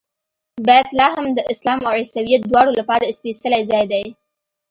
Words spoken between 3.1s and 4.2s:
سپېڅلی ځای دی.